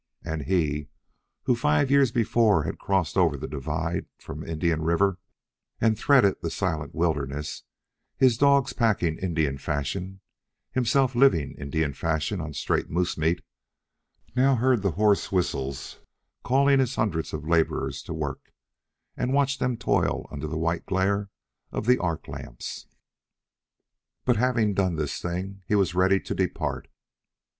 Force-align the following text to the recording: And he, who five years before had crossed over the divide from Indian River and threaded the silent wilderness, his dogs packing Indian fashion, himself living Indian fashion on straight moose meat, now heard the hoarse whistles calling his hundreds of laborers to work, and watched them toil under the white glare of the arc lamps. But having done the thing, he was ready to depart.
And 0.23 0.45
he, 0.45 0.87
who 1.43 1.55
five 1.55 1.91
years 1.91 2.11
before 2.11 2.63
had 2.63 2.79
crossed 2.79 3.15
over 3.19 3.37
the 3.37 3.47
divide 3.47 4.07
from 4.17 4.43
Indian 4.43 4.81
River 4.81 5.19
and 5.79 5.95
threaded 5.95 6.41
the 6.41 6.49
silent 6.49 6.95
wilderness, 6.95 7.61
his 8.17 8.35
dogs 8.35 8.73
packing 8.73 9.19
Indian 9.19 9.59
fashion, 9.59 10.21
himself 10.71 11.13
living 11.13 11.51
Indian 11.51 11.93
fashion 11.93 12.41
on 12.41 12.55
straight 12.55 12.89
moose 12.89 13.15
meat, 13.15 13.43
now 14.35 14.55
heard 14.55 14.81
the 14.81 14.93
hoarse 14.97 15.31
whistles 15.31 15.99
calling 16.43 16.79
his 16.79 16.95
hundreds 16.95 17.31
of 17.31 17.47
laborers 17.47 18.01
to 18.01 18.11
work, 18.15 18.51
and 19.15 19.33
watched 19.33 19.59
them 19.59 19.77
toil 19.77 20.27
under 20.31 20.47
the 20.47 20.57
white 20.57 20.87
glare 20.87 21.29
of 21.71 21.85
the 21.85 21.99
arc 21.99 22.27
lamps. 22.27 22.87
But 24.25 24.37
having 24.37 24.73
done 24.73 24.95
the 24.95 25.05
thing, 25.05 25.61
he 25.67 25.75
was 25.75 25.93
ready 25.93 26.19
to 26.21 26.33
depart. 26.33 26.87